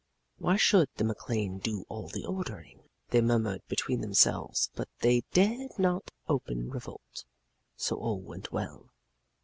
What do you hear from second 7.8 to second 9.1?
all went well.